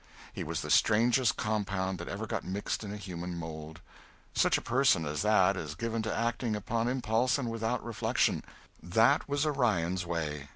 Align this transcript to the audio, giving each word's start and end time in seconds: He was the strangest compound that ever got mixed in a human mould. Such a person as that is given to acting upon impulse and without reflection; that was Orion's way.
He 0.33 0.43
was 0.43 0.61
the 0.61 0.71
strangest 0.71 1.37
compound 1.37 1.99
that 1.99 2.07
ever 2.07 2.25
got 2.25 2.43
mixed 2.43 2.83
in 2.83 2.91
a 2.91 2.97
human 2.97 3.37
mould. 3.37 3.81
Such 4.33 4.57
a 4.57 4.59
person 4.61 5.05
as 5.05 5.21
that 5.21 5.55
is 5.55 5.75
given 5.75 6.01
to 6.01 6.17
acting 6.17 6.55
upon 6.55 6.87
impulse 6.87 7.37
and 7.37 7.51
without 7.51 7.85
reflection; 7.85 8.43
that 8.81 9.29
was 9.29 9.45
Orion's 9.45 10.03
way. 10.03 10.49